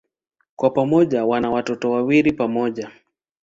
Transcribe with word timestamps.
Kwa 0.55 0.69
pamoja 0.69 1.25
wana 1.25 1.51
watoto 1.51 1.91
wawili 1.91 2.31
pamoja. 2.33 2.91